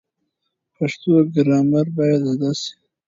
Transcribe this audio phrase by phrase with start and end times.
[0.75, 2.71] پښتو ګرامر باید زده شي.